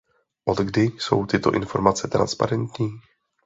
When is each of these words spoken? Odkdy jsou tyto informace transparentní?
Odkdy 0.45 0.81
jsou 0.81 1.25
tyto 1.25 1.51
informace 1.53 2.07
transparentní? 2.07 2.89